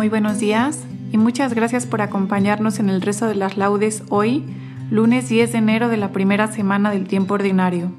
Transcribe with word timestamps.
Muy 0.00 0.08
buenos 0.08 0.38
días 0.38 0.86
y 1.12 1.18
muchas 1.18 1.52
gracias 1.52 1.84
por 1.84 2.00
acompañarnos 2.00 2.78
en 2.78 2.88
el 2.88 3.02
rezo 3.02 3.26
de 3.26 3.34
las 3.34 3.58
laudes 3.58 4.02
hoy, 4.08 4.46
lunes 4.90 5.28
10 5.28 5.52
de 5.52 5.58
enero 5.58 5.90
de 5.90 5.98
la 5.98 6.10
primera 6.10 6.46
semana 6.46 6.90
del 6.90 7.06
tiempo 7.06 7.34
ordinario. 7.34 7.92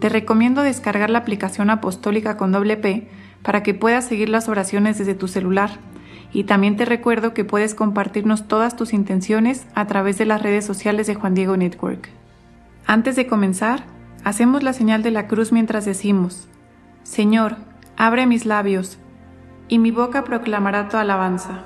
Te 0.00 0.08
recomiendo 0.08 0.60
descargar 0.62 1.08
la 1.08 1.20
aplicación 1.20 1.70
apostólica 1.70 2.36
con 2.36 2.50
doble 2.50 2.76
P 2.76 3.06
para 3.42 3.62
que 3.62 3.74
puedas 3.74 4.06
seguir 4.06 4.28
las 4.28 4.48
oraciones 4.48 4.98
desde 4.98 5.14
tu 5.14 5.28
celular. 5.28 5.70
Y 6.32 6.42
también 6.42 6.76
te 6.76 6.84
recuerdo 6.84 7.32
que 7.32 7.44
puedes 7.44 7.76
compartirnos 7.76 8.48
todas 8.48 8.74
tus 8.74 8.92
intenciones 8.92 9.66
a 9.76 9.86
través 9.86 10.18
de 10.18 10.26
las 10.26 10.42
redes 10.42 10.64
sociales 10.64 11.06
de 11.06 11.14
Juan 11.14 11.34
Diego 11.34 11.56
Network. 11.56 12.08
Antes 12.86 13.14
de 13.14 13.28
comenzar, 13.28 13.84
hacemos 14.24 14.64
la 14.64 14.72
señal 14.72 15.04
de 15.04 15.12
la 15.12 15.28
cruz 15.28 15.52
mientras 15.52 15.84
decimos, 15.84 16.48
Señor, 17.04 17.54
abre 17.96 18.26
mis 18.26 18.46
labios 18.46 18.98
y 19.72 19.78
mi 19.78 19.90
boca 19.90 20.22
proclamará 20.22 20.90
tu 20.90 20.98
alabanza. 20.98 21.62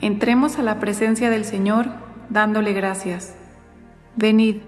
Entremos 0.00 0.58
a 0.58 0.62
la 0.62 0.80
presencia 0.80 1.28
del 1.28 1.44
Señor 1.44 1.88
dándole 2.30 2.72
gracias. 2.72 3.36
Venid, 4.16 4.62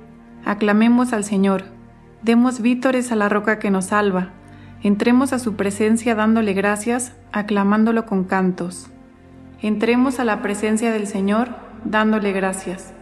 aclamemos 0.44 1.14
al 1.14 1.24
Señor, 1.24 1.64
demos 2.20 2.60
vítores 2.60 3.10
a 3.10 3.16
la 3.16 3.30
roca 3.30 3.58
que 3.58 3.70
nos 3.70 3.86
salva, 3.86 4.32
entremos 4.82 5.32
a 5.32 5.38
su 5.38 5.56
presencia 5.56 6.14
dándole 6.14 6.52
gracias, 6.52 7.14
aclamándolo 7.32 8.04
con 8.04 8.24
cantos. 8.24 8.90
Entremos 9.62 10.20
a 10.20 10.24
la 10.24 10.42
presencia 10.42 10.92
del 10.92 11.06
Señor 11.06 11.56
dándole 11.86 12.32
gracias, 12.32 12.92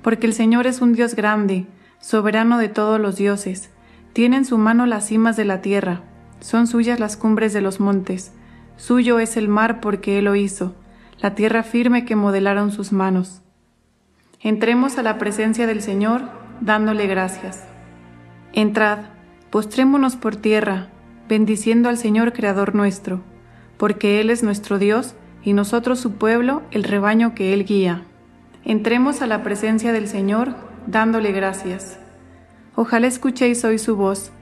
porque 0.00 0.28
el 0.28 0.32
Señor 0.32 0.68
es 0.68 0.80
un 0.80 0.92
Dios 0.92 1.16
grande, 1.16 1.66
soberano 1.98 2.56
de 2.56 2.68
todos 2.68 3.00
los 3.00 3.16
dioses, 3.16 3.68
tiene 4.12 4.36
en 4.36 4.44
su 4.44 4.58
mano 4.58 4.86
las 4.86 5.08
cimas 5.08 5.36
de 5.36 5.44
la 5.44 5.60
tierra, 5.60 6.02
son 6.38 6.68
suyas 6.68 7.00
las 7.00 7.16
cumbres 7.16 7.52
de 7.52 7.62
los 7.62 7.80
montes, 7.80 8.32
Suyo 8.76 9.18
es 9.20 9.36
el 9.36 9.48
mar 9.48 9.80
porque 9.80 10.18
Él 10.18 10.26
lo 10.26 10.36
hizo, 10.36 10.74
la 11.20 11.34
tierra 11.34 11.62
firme 11.62 12.04
que 12.04 12.16
modelaron 12.16 12.72
sus 12.72 12.92
manos. 12.92 13.42
Entremos 14.40 14.98
a 14.98 15.02
la 15.02 15.18
presencia 15.18 15.66
del 15.66 15.80
Señor 15.80 16.22
dándole 16.60 17.06
gracias. 17.06 17.64
Entrad, 18.52 18.98
postrémonos 19.50 20.16
por 20.16 20.36
tierra, 20.36 20.88
bendiciendo 21.28 21.88
al 21.88 21.96
Señor 21.96 22.32
Creador 22.32 22.74
nuestro, 22.74 23.22
porque 23.78 24.20
Él 24.20 24.30
es 24.30 24.42
nuestro 24.42 24.78
Dios 24.78 25.14
y 25.42 25.52
nosotros 25.52 25.98
su 25.98 26.12
pueblo, 26.12 26.62
el 26.70 26.84
rebaño 26.84 27.34
que 27.34 27.54
Él 27.54 27.64
guía. 27.64 28.02
Entremos 28.64 29.22
a 29.22 29.26
la 29.26 29.42
presencia 29.42 29.92
del 29.92 30.08
Señor 30.08 30.54
dándole 30.86 31.32
gracias. 31.32 31.98
Ojalá 32.74 33.06
escuchéis 33.06 33.64
hoy 33.64 33.78
su 33.78 33.96
voz, 33.96 34.32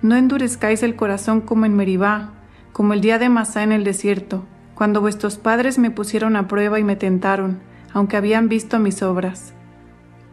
no 0.00 0.16
endurezcáis 0.16 0.82
el 0.82 0.96
corazón 0.96 1.40
como 1.40 1.66
en 1.66 1.76
Meribá, 1.76 2.32
como 2.74 2.92
el 2.92 3.00
día 3.00 3.20
de 3.20 3.28
Masá 3.28 3.62
en 3.62 3.70
el 3.70 3.84
desierto, 3.84 4.44
cuando 4.74 5.00
vuestros 5.00 5.38
padres 5.38 5.78
me 5.78 5.92
pusieron 5.92 6.34
a 6.34 6.48
prueba 6.48 6.80
y 6.80 6.82
me 6.82 6.96
tentaron, 6.96 7.60
aunque 7.92 8.16
habían 8.16 8.48
visto 8.48 8.80
mis 8.80 9.00
obras. 9.00 9.54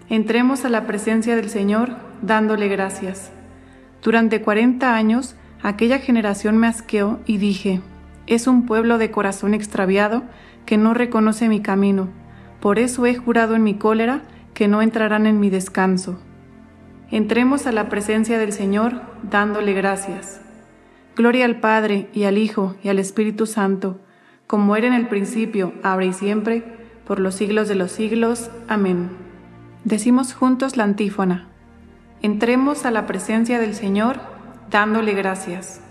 Entremos 0.09 0.65
a 0.65 0.69
la 0.69 0.87
presencia 0.87 1.35
del 1.35 1.51
Señor 1.51 1.97
dándole 2.23 2.67
gracias. 2.67 3.29
Durante 4.01 4.41
cuarenta 4.41 4.95
años 4.95 5.35
aquella 5.61 5.99
generación 5.99 6.57
me 6.57 6.65
asqueó 6.65 7.19
y 7.27 7.37
dije, 7.37 7.79
es 8.25 8.47
un 8.47 8.65
pueblo 8.65 8.97
de 8.97 9.11
corazón 9.11 9.53
extraviado 9.53 10.23
que 10.65 10.77
no 10.77 10.95
reconoce 10.95 11.47
mi 11.47 11.61
camino, 11.61 12.09
por 12.59 12.79
eso 12.79 13.05
he 13.05 13.13
jurado 13.13 13.53
en 13.53 13.61
mi 13.61 13.75
cólera 13.75 14.23
que 14.55 14.67
no 14.67 14.81
entrarán 14.81 15.27
en 15.27 15.39
mi 15.39 15.51
descanso. 15.51 16.19
Entremos 17.11 17.67
a 17.67 17.71
la 17.71 17.87
presencia 17.87 18.39
del 18.39 18.51
Señor 18.51 19.03
dándole 19.29 19.73
gracias. 19.73 20.41
Gloria 21.13 21.43
al 21.43 21.59
Padre, 21.59 22.07
y 22.13 22.23
al 22.23 22.37
Hijo, 22.37 22.75
y 22.81 22.87
al 22.87 22.97
Espíritu 22.97 23.45
Santo, 23.45 23.99
como 24.47 24.77
era 24.77 24.87
en 24.87 24.93
el 24.93 25.09
principio, 25.09 25.73
ahora 25.83 26.05
y 26.05 26.13
siempre, 26.13 26.63
por 27.05 27.19
los 27.19 27.35
siglos 27.35 27.67
de 27.67 27.75
los 27.75 27.91
siglos. 27.91 28.49
Amén. 28.69 29.09
Decimos 29.83 30.33
juntos 30.33 30.77
la 30.77 30.85
antífona. 30.85 31.49
Entremos 32.21 32.85
a 32.85 32.91
la 32.91 33.07
presencia 33.07 33.59
del 33.59 33.75
Señor, 33.75 34.21
dándole 34.69 35.13
gracias. 35.13 35.81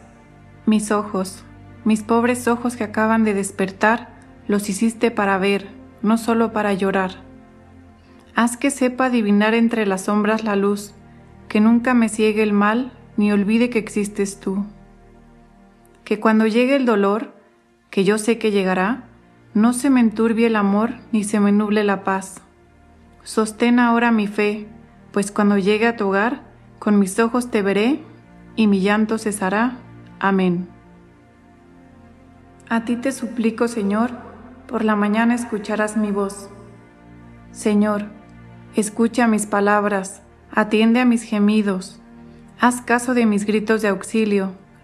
Mis 0.65 0.91
ojos, 0.91 1.45
mis 1.85 2.03
pobres 2.03 2.49
ojos 2.49 2.77
que 2.77 2.85
acaban 2.85 3.23
de 3.23 3.35
despertar, 3.35 4.09
los 4.49 4.71
hiciste 4.71 5.11
para 5.11 5.37
ver, 5.37 5.69
no 6.01 6.17
solo 6.17 6.55
para 6.55 6.73
llorar. 6.73 7.17
Haz 8.35 8.57
que 8.57 8.71
sepa 8.71 9.07
adivinar 9.07 9.53
entre 9.53 9.85
las 9.85 10.03
sombras 10.03 10.45
la 10.45 10.57
luz, 10.57 10.95
que 11.49 11.61
nunca 11.61 11.93
me 11.93 12.09
ciegue 12.09 12.43
el 12.43 12.55
mal, 12.55 12.93
ni 13.19 13.33
olvide 13.33 13.69
que 13.69 13.79
existes 13.79 14.41
tú 14.41 14.65
que 16.11 16.19
cuando 16.19 16.49
llegue 16.49 16.75
el 16.75 16.87
dolor, 16.87 17.33
que 17.89 18.03
yo 18.03 18.19
sé 18.19 18.37
que 18.37 18.51
llegará, 18.51 19.05
no 19.55 19.73
se 19.73 19.91
me 19.91 20.01
enturbie 20.01 20.49
el 20.49 20.57
amor 20.57 20.95
ni 21.13 21.23
se 21.23 21.39
me 21.39 21.53
nuble 21.53 21.85
la 21.85 22.03
paz. 22.03 22.43
Sostén 23.23 23.79
ahora 23.79 24.11
mi 24.11 24.27
fe, 24.27 24.67
pues 25.13 25.31
cuando 25.31 25.57
llegue 25.57 25.87
a 25.87 25.97
tu 25.97 26.09
hogar, 26.09 26.43
con 26.81 26.99
mis 26.99 27.17
ojos 27.21 27.53
te 27.53 27.63
veré 27.63 28.01
y 28.57 28.67
mi 28.67 28.81
llanto 28.81 29.19
cesará. 29.19 29.77
Amén. 30.19 30.67
A 32.69 32.85
ti 32.85 32.97
te 32.97 33.13
suplico, 33.13 33.69
Señor, 33.69 34.11
por 34.67 34.85
la 34.85 34.97
mañana 34.97 35.37
escucharás 35.37 35.97
mi 35.97 36.11
voz. 36.11 36.51
Señor, 37.53 38.07
escucha 38.75 39.29
mis 39.29 39.47
palabras, 39.47 40.23
atiende 40.51 40.99
a 40.99 41.05
mis 41.05 41.23
gemidos, 41.23 42.01
haz 42.59 42.81
caso 42.81 43.15
de 43.15 43.27
mis 43.27 43.47
gritos 43.47 43.81
de 43.81 43.87
auxilio 43.87 44.57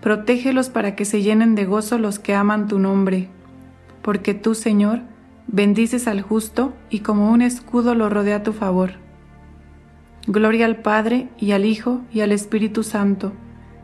Protégelos 0.00 0.68
para 0.68 0.94
que 0.94 1.04
se 1.04 1.22
llenen 1.22 1.54
de 1.54 1.64
gozo 1.64 1.98
los 1.98 2.18
que 2.18 2.34
aman 2.34 2.68
tu 2.68 2.78
nombre. 2.78 3.28
Porque 4.02 4.34
tú, 4.34 4.54
Señor, 4.54 5.00
bendices 5.48 6.06
al 6.06 6.22
justo 6.22 6.74
y 6.90 7.00
como 7.00 7.30
un 7.30 7.42
escudo 7.42 7.94
lo 7.94 8.08
rodea 8.08 8.42
tu 8.42 8.52
favor. 8.52 8.92
Gloria 10.26 10.66
al 10.66 10.76
Padre 10.76 11.28
y 11.38 11.52
al 11.52 11.64
Hijo 11.64 12.02
y 12.12 12.20
al 12.20 12.32
Espíritu 12.32 12.82
Santo, 12.82 13.32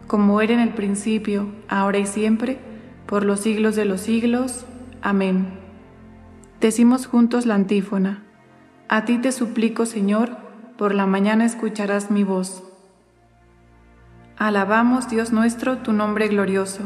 como 0.07 0.41
era 0.41 0.53
en 0.53 0.61
el 0.61 0.71
principio, 0.71 1.49
ahora 1.69 1.99
y 1.99 2.07
siempre, 2.07 2.59
por 3.07 3.25
los 3.25 3.41
siglos 3.41 3.77
de 3.77 3.87
los 3.87 4.03
siglos. 4.03 4.67
Amén. 5.01 5.59
Decimos 6.61 7.07
juntos 7.07 7.47
la 7.47 7.55
antífona. 7.55 8.23
A 8.89 9.05
ti 9.07 9.19
te 9.19 9.33
suplico, 9.33 9.87
Señor, 9.87 10.37
por 10.77 10.95
la 10.95 11.07
mañana 11.07 11.45
escucharás 11.45 12.11
mi 12.11 12.25
voz. 12.25 12.63
Alabamos, 14.37 15.09
Dios 15.09 15.33
nuestro, 15.33 15.79
tu 15.79 15.93
nombre 15.93 16.27
glorioso. 16.27 16.81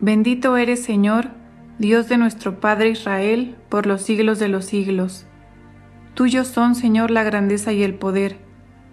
Bendito 0.00 0.56
eres, 0.56 0.82
Señor, 0.82 1.28
Dios 1.78 2.08
de 2.08 2.18
nuestro 2.18 2.58
Padre 2.58 2.88
Israel, 2.88 3.54
por 3.68 3.86
los 3.86 4.02
siglos 4.02 4.40
de 4.40 4.48
los 4.48 4.64
siglos. 4.64 5.24
Tuyos 6.14 6.48
son, 6.48 6.74
Señor, 6.74 7.12
la 7.12 7.22
grandeza 7.22 7.72
y 7.72 7.84
el 7.84 7.94
poder, 7.94 8.38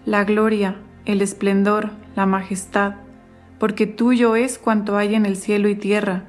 la 0.06 0.26
gloria, 0.26 0.76
el 1.06 1.24
esplendor, 1.24 1.90
la 2.16 2.28
majestad, 2.28 2.96
porque 3.58 3.88
tuyo 3.88 4.36
es 4.36 4.60
cuanto 4.60 4.96
hay 4.96 5.16
en 5.16 5.26
el 5.26 5.36
cielo 5.36 5.70
y 5.70 5.76
tierra, 5.76 6.26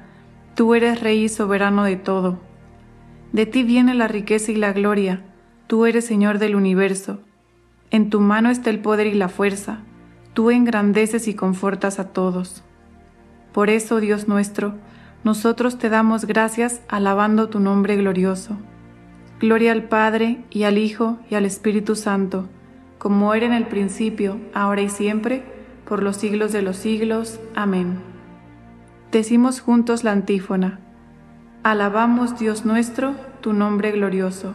tú 0.55 0.73
eres 0.73 1.01
Rey 1.01 1.25
y 1.25 1.29
soberano 1.29 1.83
de 1.83 1.97
todo. 1.97 2.39
De 3.31 3.45
ti 3.45 3.61
viene 3.61 3.93
la 3.93 4.07
riqueza 4.07 4.51
y 4.51 4.55
la 4.55 4.73
gloria, 4.73 5.21
tú 5.67 5.85
eres 5.85 6.05
Señor 6.05 6.39
del 6.39 6.55
universo. 6.55 7.19
En 7.91 8.09
tu 8.09 8.21
mano 8.21 8.49
está 8.49 8.71
el 8.71 8.79
poder 8.79 9.05
y 9.05 9.13
la 9.13 9.29
fuerza, 9.29 9.81
tú 10.35 10.51
engrandeces 10.51 11.29
y 11.29 11.33
confortas 11.33 11.97
a 11.97 12.09
todos. 12.09 12.61
Por 13.53 13.69
eso, 13.69 14.01
Dios 14.01 14.27
nuestro, 14.27 14.75
nosotros 15.23 15.79
te 15.79 15.89
damos 15.89 16.25
gracias 16.25 16.81
alabando 16.89 17.47
tu 17.47 17.59
nombre 17.59 17.95
glorioso. 17.95 18.57
Gloria 19.39 19.71
al 19.71 19.85
Padre 19.85 20.43
y 20.49 20.63
al 20.63 20.77
Hijo 20.77 21.17
y 21.29 21.35
al 21.35 21.45
Espíritu 21.45 21.95
Santo, 21.95 22.49
como 22.97 23.33
era 23.33 23.45
en 23.45 23.53
el 23.53 23.65
principio, 23.65 24.37
ahora 24.53 24.81
y 24.81 24.89
siempre, 24.89 25.43
por 25.87 26.03
los 26.03 26.17
siglos 26.17 26.51
de 26.51 26.61
los 26.61 26.75
siglos. 26.75 27.39
Amén. 27.55 28.01
Decimos 29.13 29.61
juntos 29.61 30.03
la 30.03 30.11
antífona. 30.11 30.81
Alabamos 31.63 32.37
Dios 32.37 32.65
nuestro, 32.65 33.15
tu 33.39 33.53
nombre 33.53 33.91
glorioso. 33.91 34.53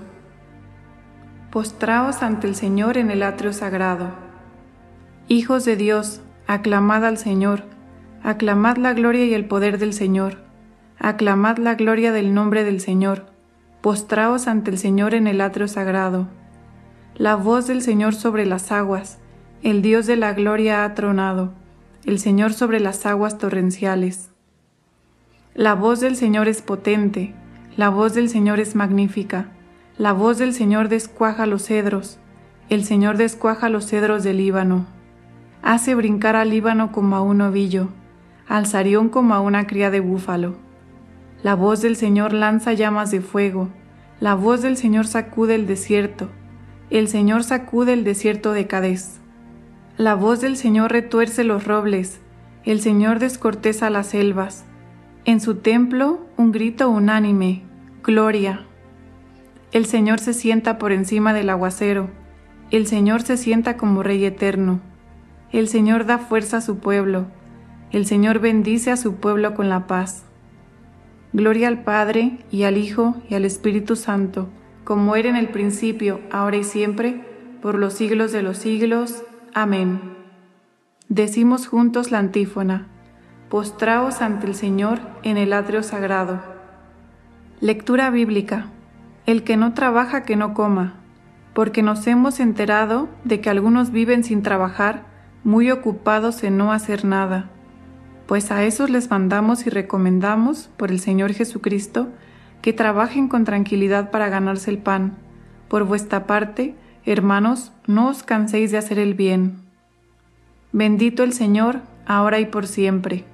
Postraos 1.51 2.23
ante 2.23 2.47
el 2.47 2.55
Señor 2.55 2.99
en 2.99 3.11
el 3.11 3.23
atrio 3.23 3.55
sagrado. 3.55 4.30
Hijos 5.33 5.65
de 5.65 5.77
Dios, 5.77 6.23
aclamad 6.49 7.05
al 7.05 7.17
Señor, 7.17 7.63
aclamad 8.25 8.79
la 8.79 8.95
gloria 8.95 9.27
y 9.27 9.33
el 9.33 9.45
poder 9.45 9.79
del 9.79 9.93
Señor. 9.93 10.39
Aclamad 10.99 11.59
la 11.59 11.77
gloria 11.77 12.11
del 12.11 12.35
nombre 12.35 12.65
del 12.65 12.81
Señor, 12.81 13.27
postraos 13.81 14.49
ante 14.49 14.73
el 14.73 14.79
Señor 14.79 15.15
en 15.15 15.29
el 15.29 15.41
atrio 15.41 15.69
sagrado. 15.69 16.27
La 17.15 17.37
voz 17.37 17.69
del 17.69 17.81
Señor 17.81 18.17
sobre 18.17 18.45
las 18.45 18.73
aguas, 18.73 19.21
el 19.63 19.83
Dios 19.83 20.07
de 20.07 20.17
la 20.17 20.33
gloria 20.33 20.85
ha 20.85 20.95
tronado, 20.97 21.53
el 22.07 22.19
Señor 22.19 22.53
sobre 22.53 22.81
las 22.81 23.07
aguas 23.07 23.39
torrenciales. 23.39 24.31
La 25.55 25.77
voz 25.77 26.01
del 26.01 26.17
Señor 26.17 26.49
es 26.49 26.61
potente, 26.61 27.37
la 27.77 27.89
voz 27.89 28.15
del 28.15 28.29
Señor 28.29 28.59
es 28.59 28.75
magnífica, 28.75 29.53
la 29.97 30.13
voz 30.13 30.39
del 30.39 30.55
Señor 30.55 30.89
descuaja 30.89 31.47
los 31.47 31.67
cedros, 31.67 32.19
el 32.69 32.83
Señor 32.83 33.17
descuaja 33.17 33.69
los 33.69 33.87
cedros 33.87 34.25
del 34.25 34.39
Líbano. 34.39 34.99
Hace 35.63 35.95
brincar 35.95 36.37
al 36.37 36.51
Líbano 36.51 36.91
como 36.91 37.17
a 37.17 37.21
un 37.21 37.43
ovillo, 37.43 37.89
al 38.49 38.67
Sarión 38.67 39.09
como 39.11 39.35
a 39.35 39.41
una 39.41 39.67
cría 39.67 39.91
de 39.91 40.01
búfalo. 40.01 40.57
La 41.43 41.55
voz 41.55 41.83
del 41.83 41.97
Señor 41.97 42.33
lanza 42.33 42.73
llamas 42.73 43.11
de 43.11 43.21
fuego, 43.21 43.69
la 44.21 44.35
voz 44.35 44.63
del 44.63 44.77
Señor 44.77 45.07
sacude 45.07 45.55
el 45.55 45.67
desierto, 45.67 46.29
el 46.91 47.09
Señor 47.09 47.45
sacude 47.45 47.93
el 47.93 48.05
desierto 48.05 48.53
de 48.53 48.67
Cadés. 48.67 49.21
La 49.97 50.15
voz 50.15 50.41
del 50.41 50.57
Señor 50.57 50.93
retuerce 50.93 51.45
los 51.45 51.67
robles, 51.67 52.21
el 52.65 52.81
Señor 52.81 53.19
descorteza 53.19 53.91
las 53.91 54.09
selvas. 54.09 54.65
En 55.25 55.41
su 55.41 55.57
templo 55.57 56.27
un 56.37 56.53
grito 56.53 56.89
unánime, 56.89 57.63
Gloria. 58.03 58.67
El 59.73 59.87
Señor 59.87 60.19
se 60.21 60.33
sienta 60.33 60.79
por 60.79 60.91
encima 60.93 61.33
del 61.33 61.51
aguacero, 61.51 62.09
el 62.71 62.87
Señor 62.87 63.23
se 63.23 63.37
sienta 63.37 63.77
como 63.77 64.03
Rey 64.03 64.25
eterno. 64.25 64.81
El 65.53 65.69
Señor 65.69 66.07
da 66.07 66.19
fuerza 66.19 66.59
a 66.59 66.61
su 66.61 66.79
pueblo, 66.79 67.27
el 67.91 68.07
Señor 68.07 68.39
bendice 68.39 68.93
a 68.93 68.97
su 68.97 69.17
pueblo 69.17 69.55
con 69.55 69.69
la 69.69 69.89
paz. 69.89 70.25
Gloria 71.33 71.67
al 71.67 71.83
Padre, 71.83 72.39
y 72.53 72.63
al 72.63 72.77
Hijo, 72.77 73.17
y 73.29 73.35
al 73.35 73.45
Espíritu 73.45 73.97
Santo, 73.97 74.49
como 74.85 75.17
era 75.17 75.29
en 75.29 75.35
el 75.35 75.49
principio, 75.49 76.21
ahora 76.31 76.57
y 76.57 76.65
siempre, 76.65 77.25
por 77.61 77.77
los 77.77 77.95
siglos 77.95 78.31
de 78.31 78.43
los 78.43 78.59
siglos. 78.59 79.25
Amén. 79.53 80.01
Decimos 81.09 81.67
juntos 81.67 82.13
la 82.13 82.21
antífona. 82.21 82.87
Postraos 83.49 84.23
ante 84.23 84.47
el 84.47 84.55
Señor 84.55 85.01
en 85.25 85.37
el 85.37 85.53
atrio 85.53 85.83
sagrado. 85.83 86.41
Lectura 87.61 88.11
bíblica. 88.11 88.67
El 89.27 89.43
que 89.43 89.57
no 89.57 89.75
trabaja, 89.75 90.23
que 90.23 90.37
no 90.37 90.55
coma, 90.55 90.95
porque 91.55 91.83
nos 91.83 92.07
hemos 92.07 92.39
enterado 92.39 93.09
de 93.25 93.41
que 93.41 93.51
algunos 93.51 93.91
viven 93.91 94.23
sin 94.23 94.43
trabajar, 94.43 95.11
muy 95.45 95.71
ocupados 95.71 96.43
en 96.45 96.57
no 96.57 96.73
hacer 96.73 97.05
nada 97.05 97.51
pues 98.31 98.53
a 98.53 98.63
esos 98.63 98.91
les 98.91 99.11
mandamos 99.11 99.67
y 99.67 99.71
recomendamos, 99.71 100.71
por 100.77 100.93
el 100.93 101.01
Señor 101.01 101.33
Jesucristo, 101.33 102.07
que 102.63 102.73
trabajen 102.73 103.27
con 103.27 103.43
tranquilidad 103.43 104.13
para 104.13 104.29
ganarse 104.29 104.71
el 104.71 104.79
pan. 104.79 105.19
Por 105.67 105.83
vuestra 105.83 106.29
parte, 106.29 106.77
hermanos, 107.05 107.73
no 107.89 108.09
os 108.09 108.23
canséis 108.23 108.71
de 108.71 108.79
hacer 108.79 109.01
el 109.01 109.15
bien. 109.15 109.57
Bendito 110.71 111.25
el 111.25 111.33
Señor, 111.33 111.81
ahora 112.07 112.39
y 112.39 112.47
por 112.47 112.69
siempre. 112.69 113.25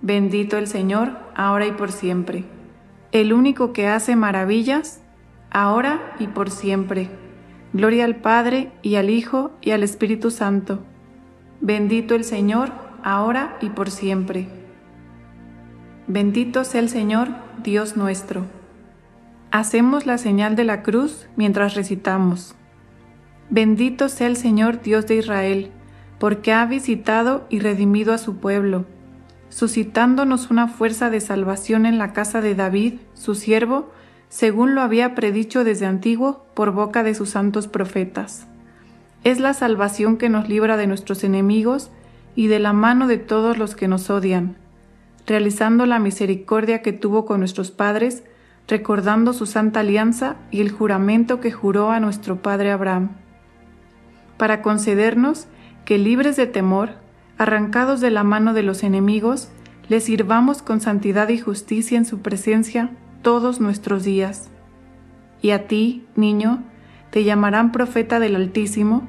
Bendito 0.00 0.56
el 0.56 0.68
Señor, 0.68 1.18
ahora 1.36 1.66
y 1.66 1.72
por 1.72 1.92
siempre. 1.92 2.46
El 3.12 3.34
único 3.34 3.74
que 3.74 3.88
hace 3.88 4.16
maravillas, 4.16 5.02
ahora 5.50 6.14
y 6.18 6.28
por 6.28 6.50
siempre. 6.50 7.10
Gloria 7.74 8.06
al 8.06 8.16
Padre 8.16 8.72
y 8.80 8.94
al 8.94 9.10
Hijo 9.10 9.50
y 9.60 9.72
al 9.72 9.82
Espíritu 9.82 10.30
Santo. 10.30 10.82
Bendito 11.66 12.14
el 12.14 12.24
Señor, 12.24 12.72
ahora 13.02 13.56
y 13.62 13.70
por 13.70 13.90
siempre. 13.90 14.48
Bendito 16.06 16.62
sea 16.62 16.82
el 16.82 16.90
Señor, 16.90 17.28
Dios 17.62 17.96
nuestro. 17.96 18.44
Hacemos 19.50 20.04
la 20.04 20.18
señal 20.18 20.56
de 20.56 20.64
la 20.64 20.82
cruz 20.82 21.26
mientras 21.36 21.74
recitamos. 21.74 22.54
Bendito 23.48 24.10
sea 24.10 24.26
el 24.26 24.36
Señor, 24.36 24.82
Dios 24.82 25.06
de 25.06 25.14
Israel, 25.14 25.70
porque 26.18 26.52
ha 26.52 26.66
visitado 26.66 27.46
y 27.48 27.60
redimido 27.60 28.12
a 28.12 28.18
su 28.18 28.36
pueblo, 28.36 28.84
suscitándonos 29.48 30.50
una 30.50 30.68
fuerza 30.68 31.08
de 31.08 31.22
salvación 31.22 31.86
en 31.86 31.96
la 31.96 32.12
casa 32.12 32.42
de 32.42 32.54
David, 32.54 32.96
su 33.14 33.34
siervo, 33.34 33.90
según 34.28 34.74
lo 34.74 34.82
había 34.82 35.14
predicho 35.14 35.64
desde 35.64 35.86
antiguo 35.86 36.44
por 36.52 36.72
boca 36.72 37.02
de 37.02 37.14
sus 37.14 37.30
santos 37.30 37.68
profetas. 37.68 38.48
Es 39.24 39.40
la 39.40 39.54
salvación 39.54 40.18
que 40.18 40.28
nos 40.28 40.48
libra 40.50 40.76
de 40.76 40.86
nuestros 40.86 41.24
enemigos 41.24 41.90
y 42.36 42.48
de 42.48 42.58
la 42.58 42.74
mano 42.74 43.06
de 43.06 43.16
todos 43.16 43.56
los 43.56 43.74
que 43.74 43.88
nos 43.88 44.10
odian, 44.10 44.56
realizando 45.26 45.86
la 45.86 45.98
misericordia 45.98 46.82
que 46.82 46.92
tuvo 46.92 47.24
con 47.24 47.40
nuestros 47.40 47.70
padres, 47.70 48.22
recordando 48.68 49.32
su 49.32 49.46
santa 49.46 49.80
alianza 49.80 50.36
y 50.50 50.60
el 50.60 50.70
juramento 50.70 51.40
que 51.40 51.52
juró 51.52 51.90
a 51.90 52.00
nuestro 52.00 52.42
padre 52.42 52.70
Abraham, 52.70 53.12
para 54.36 54.60
concedernos 54.60 55.46
que 55.86 55.96
libres 55.96 56.36
de 56.36 56.46
temor, 56.46 56.90
arrancados 57.38 58.02
de 58.02 58.10
la 58.10 58.24
mano 58.24 58.52
de 58.52 58.62
los 58.62 58.82
enemigos, 58.82 59.48
le 59.88 60.00
sirvamos 60.00 60.60
con 60.60 60.82
santidad 60.82 61.30
y 61.30 61.38
justicia 61.38 61.96
en 61.96 62.04
su 62.04 62.20
presencia 62.20 62.90
todos 63.22 63.58
nuestros 63.58 64.04
días. 64.04 64.50
Y 65.40 65.50
a 65.50 65.66
ti, 65.66 66.06
niño, 66.14 66.62
te 67.10 67.24
llamarán 67.24 67.70
profeta 67.70 68.18
del 68.18 68.36
Altísimo, 68.36 69.08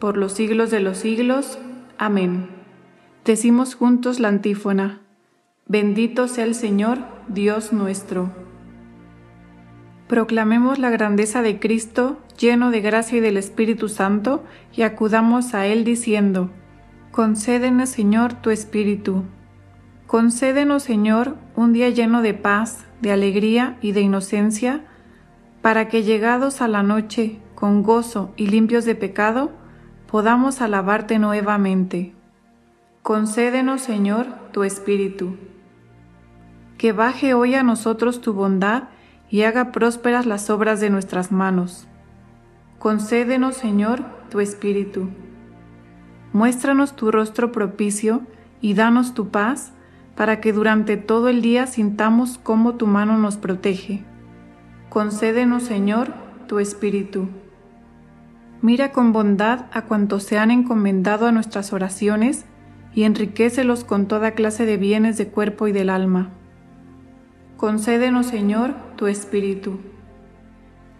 por 0.00 0.16
los 0.16 0.32
siglos 0.32 0.70
de 0.70 0.80
los 0.80 0.98
siglos. 0.98 1.58
Amén. 1.98 2.48
Decimos 3.24 3.74
juntos 3.74 4.18
la 4.18 4.28
antífona. 4.28 5.00
Bendito 5.66 6.26
sea 6.26 6.44
el 6.44 6.54
Señor, 6.56 6.98
Dios 7.28 7.72
nuestro. 7.72 8.32
Proclamemos 10.08 10.80
la 10.80 10.90
grandeza 10.90 11.42
de 11.42 11.60
Cristo, 11.60 12.18
lleno 12.36 12.72
de 12.72 12.80
gracia 12.80 13.18
y 13.18 13.20
del 13.20 13.36
Espíritu 13.36 13.88
Santo, 13.88 14.42
y 14.74 14.82
acudamos 14.82 15.54
a 15.54 15.66
Él 15.66 15.84
diciendo, 15.84 16.50
Concédenos, 17.12 17.90
Señor, 17.90 18.34
tu 18.34 18.50
Espíritu. 18.50 19.22
Concédenos, 20.08 20.82
Señor, 20.82 21.36
un 21.54 21.72
día 21.72 21.90
lleno 21.90 22.22
de 22.22 22.34
paz, 22.34 22.86
de 23.00 23.12
alegría 23.12 23.76
y 23.80 23.92
de 23.92 24.00
inocencia, 24.00 24.84
para 25.62 25.88
que 25.88 26.02
llegados 26.02 26.62
a 26.62 26.68
la 26.68 26.82
noche, 26.82 27.38
con 27.54 27.82
gozo 27.82 28.32
y 28.36 28.46
limpios 28.46 28.84
de 28.84 28.94
pecado, 28.94 29.52
podamos 30.10 30.60
alabarte 30.60 31.20
nuevamente. 31.20 32.12
Concédenos, 33.02 33.80
Señor, 33.80 34.26
tu 34.52 34.64
Espíritu. 34.64 35.36
Que 36.78 36.92
baje 36.92 37.32
hoy 37.34 37.54
a 37.54 37.62
nosotros 37.62 38.20
tu 38.20 38.32
bondad 38.32 38.84
y 39.30 39.42
haga 39.42 39.70
prósperas 39.70 40.26
las 40.26 40.50
obras 40.50 40.80
de 40.80 40.90
nuestras 40.90 41.30
manos. 41.30 41.86
Concédenos, 42.80 43.56
Señor, 43.56 44.02
tu 44.30 44.40
Espíritu. 44.40 45.08
Muéstranos 46.32 46.96
tu 46.96 47.12
rostro 47.12 47.52
propicio 47.52 48.22
y 48.60 48.74
danos 48.74 49.14
tu 49.14 49.28
paz, 49.28 49.72
para 50.16 50.40
que 50.40 50.52
durante 50.52 50.96
todo 50.96 51.28
el 51.28 51.40
día 51.40 51.66
sintamos 51.66 52.38
cómo 52.42 52.74
tu 52.74 52.86
mano 52.86 53.16
nos 53.16 53.36
protege 53.36 54.04
Concédenos, 54.90 55.62
Señor, 55.62 56.12
tu 56.48 56.58
Espíritu. 56.58 57.28
Mira 58.62 58.92
con 58.92 59.12
bondad 59.12 59.66
a 59.72 59.82
cuantos 59.82 60.24
se 60.24 60.38
han 60.38 60.50
encomendado 60.50 61.26
a 61.26 61.32
nuestras 61.32 61.72
oraciones 61.72 62.44
y 62.94 63.04
enriquecelos 63.04 63.84
con 63.84 64.06
toda 64.06 64.32
clase 64.32 64.66
de 64.66 64.76
bienes 64.76 65.16
de 65.16 65.28
cuerpo 65.28 65.66
y 65.66 65.72
del 65.72 65.88
alma. 65.88 66.30
Concédenos, 67.56 68.26
Señor, 68.26 68.74
tu 68.96 69.06
Espíritu. 69.06 69.78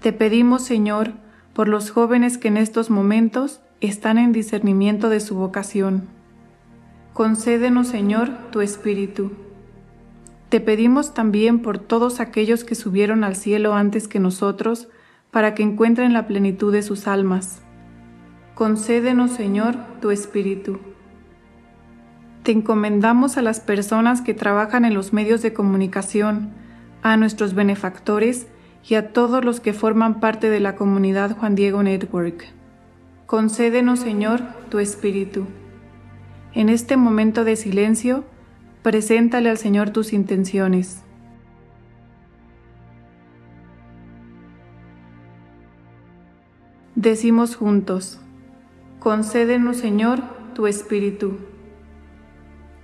Te 0.01 0.13
pedimos, 0.13 0.63
Señor, 0.63 1.13
por 1.53 1.69
los 1.69 1.91
jóvenes 1.91 2.39
que 2.39 2.49
en 2.49 2.57
estos 2.57 2.89
momentos 2.89 3.61
están 3.81 4.19
en 4.19 4.33
discernimiento 4.33 5.11
de 5.11 5.21
su 5.21 5.35
vocación. 5.35 6.09
Concédenos, 7.13 7.89
Señor, 7.89 8.31
tu 8.51 8.63
Espíritu. 8.63 9.33
Te 10.49 10.61
pedimos 10.61 11.13
también 11.13 11.61
por 11.61 11.79
todos 11.79 12.21
aquellos 12.21 12.65
que 12.65 12.75
subieron 12.75 13.25
al 13.25 13.37
cielo 13.37 13.75
antes 13.75 14.09
que 14.09 14.21
nosotros, 14.21 14.89
para 15.31 15.55
que 15.55 15.63
encuentren 15.63 16.13
la 16.13 16.27
plenitud 16.27 16.73
de 16.73 16.83
sus 16.83 17.07
almas. 17.07 17.63
Concédenos, 18.55 19.33
Señor, 19.33 19.77
tu 20.01 20.11
Espíritu. 20.11 20.79
Te 22.43 22.53
encomendamos 22.53 23.37
a 23.37 23.43
las 23.43 23.61
personas 23.61 24.23
que 24.23 24.35
trabajan 24.35 24.85
en 24.85 24.95
los 24.95 25.13
medios 25.13 25.43
de 25.43 25.53
comunicación, 25.53 26.51
a 27.03 27.17
nuestros 27.17 27.55
benefactores 27.55 28.47
y 28.89 28.95
a 28.95 29.13
todos 29.13 29.45
los 29.45 29.61
que 29.61 29.73
forman 29.73 30.21
parte 30.21 30.51
de 30.51 30.61
la 30.61 30.75
comunidad 30.75 31.37
Juan 31.37 31.55
Diego 31.55 31.83
Network. 31.83 32.47
Concédenos, 33.27 34.01
Señor, 34.01 34.41
tu 34.71 34.79
Espíritu. 34.79 35.47
En 36.53 36.69
este 36.69 36.97
momento 36.97 37.45
de 37.45 37.57
silencio, 37.57 38.25
Preséntale 38.83 39.51
al 39.51 39.59
Señor 39.59 39.91
tus 39.91 40.15
intenciones. 40.15 41.03
Decimos 46.97 47.55
juntos, 47.55 48.19
concédenos 48.99 49.77
Señor 49.77 50.23
tu 50.55 50.67
Espíritu. 50.67 51.39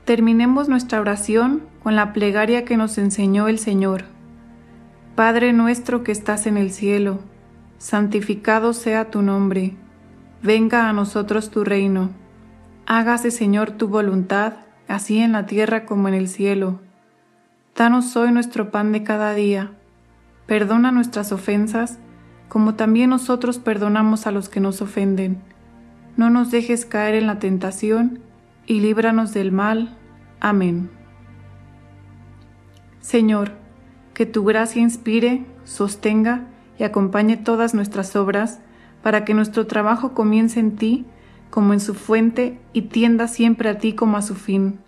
Terminemos 0.04 0.68
nuestra 0.68 1.00
oración 1.00 1.64
con 1.82 1.96
la 1.96 2.12
plegaria 2.12 2.64
que 2.64 2.76
nos 2.76 2.98
enseñó 2.98 3.48
el 3.48 3.58
Señor. 3.58 4.04
Padre 5.16 5.52
nuestro 5.52 6.04
que 6.04 6.12
estás 6.12 6.46
en 6.46 6.56
el 6.56 6.70
cielo, 6.70 7.18
santificado 7.78 8.74
sea 8.74 9.10
tu 9.10 9.22
nombre, 9.22 9.74
venga 10.40 10.88
a 10.88 10.92
nosotros 10.92 11.50
tu 11.50 11.64
reino, 11.64 12.10
hágase 12.86 13.32
Señor 13.32 13.72
tu 13.72 13.88
voluntad 13.88 14.52
así 14.86 15.18
en 15.18 15.32
la 15.32 15.46
tierra 15.46 15.84
como 15.84 16.06
en 16.06 16.14
el 16.14 16.28
cielo. 16.28 16.78
Danos 17.74 18.16
hoy 18.16 18.30
nuestro 18.30 18.70
pan 18.70 18.92
de 18.92 19.02
cada 19.02 19.34
día. 19.34 19.72
Perdona 20.46 20.92
nuestras 20.92 21.32
ofensas, 21.32 21.98
como 22.48 22.74
también 22.74 23.10
nosotros 23.10 23.58
perdonamos 23.58 24.26
a 24.26 24.30
los 24.30 24.48
que 24.48 24.60
nos 24.60 24.82
ofenden. 24.82 25.38
No 26.16 26.30
nos 26.30 26.50
dejes 26.50 26.86
caer 26.86 27.14
en 27.14 27.26
la 27.26 27.38
tentación, 27.38 28.20
y 28.66 28.80
líbranos 28.80 29.32
del 29.32 29.52
mal. 29.52 29.96
Amén. 30.40 30.90
Señor, 33.00 33.52
que 34.14 34.26
tu 34.26 34.44
gracia 34.44 34.82
inspire, 34.82 35.44
sostenga 35.64 36.46
y 36.78 36.84
acompañe 36.84 37.36
todas 37.36 37.74
nuestras 37.74 38.16
obras, 38.16 38.60
para 39.02 39.24
que 39.24 39.34
nuestro 39.34 39.66
trabajo 39.66 40.14
comience 40.14 40.58
en 40.58 40.76
ti 40.76 41.06
como 41.50 41.72
en 41.72 41.80
su 41.80 41.94
fuente 41.94 42.58
y 42.72 42.82
tienda 42.82 43.28
siempre 43.28 43.68
a 43.68 43.78
ti 43.78 43.92
como 43.92 44.16
a 44.16 44.22
su 44.22 44.34
fin. 44.34 44.80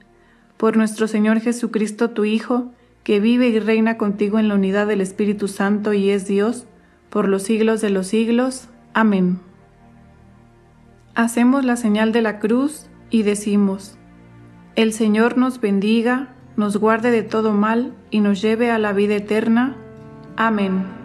Por 0.57 0.77
nuestro 0.77 1.07
Señor 1.07 1.41
Jesucristo, 1.41 2.11
tu 2.11 2.25
Hijo, 2.25 2.73
que 3.05 3.21
vive 3.21 3.49
y 3.49 3.61
reina 3.61 3.97
contigo 3.97 4.39
en 4.39 4.49
la 4.49 4.55
unidad 4.55 4.87
del 4.87 5.01
Espíritu 5.01 5.47
Santo 5.47 5.93
y 5.93 6.11
es 6.11 6.27
Dios, 6.27 6.67
por 7.11 7.29
los 7.29 7.43
siglos 7.43 7.81
de 7.81 7.91
los 7.91 8.07
siglos. 8.07 8.69
Amén. 8.95 9.41
Hacemos 11.15 11.65
la 11.65 11.77
señal 11.77 12.13
de 12.13 12.23
la 12.23 12.39
cruz 12.39 12.87
y 13.11 13.23
decimos, 13.23 13.97
El 14.77 14.93
Señor 14.93 15.37
nos 15.37 15.61
bendiga, 15.61 16.29
nos 16.57 16.77
guarde 16.77 17.11
de 17.11 17.23
todo 17.23 17.53
mal 17.53 17.95
y 18.11 18.21
nos 18.21 18.41
lleve 18.41 18.71
a 18.71 18.79
la 18.79 18.93
vida 18.93 19.17
eterna. 19.17 19.77
Amén. 20.37 20.98